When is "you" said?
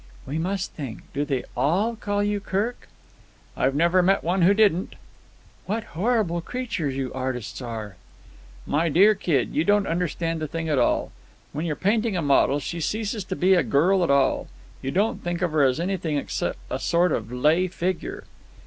2.23-2.39, 6.97-7.13, 9.53-9.63, 14.81-14.89